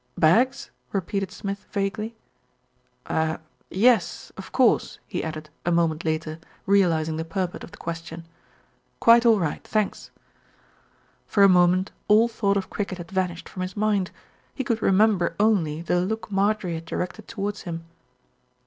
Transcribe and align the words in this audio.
"Bags," 0.17 0.71
repeated 0.93 1.31
Smith 1.31 1.67
vaguely, 1.71 2.15
"er 3.07 3.39
yes, 3.69 4.31
of 4.35 4.51
course," 4.51 4.97
he 5.05 5.23
added 5.23 5.51
a 5.63 5.71
moment 5.71 6.03
later, 6.03 6.39
realising 6.65 7.17
the 7.17 7.23
purport 7.23 7.63
of 7.63 7.69
the 7.69 7.77
question. 7.77 8.25
"Quite 8.99 9.27
all 9.27 9.39
right, 9.39 9.63
thanks." 9.63 10.09
For 11.27 11.43
a 11.43 11.47
moment 11.47 11.91
all 12.07 12.27
thought 12.27 12.57
of 12.57 12.71
cricket 12.71 12.97
had 12.97 13.11
vanished 13.11 13.47
from 13.47 13.61
his 13.61 13.77
mind. 13.77 14.09
He 14.55 14.63
could 14.63 14.81
remember 14.81 15.35
only 15.39 15.83
the 15.83 16.01
look 16.01 16.31
Marjorie 16.31 16.73
had 16.73 16.85
directed 16.85 17.27
towards 17.27 17.61
him. 17.61 17.85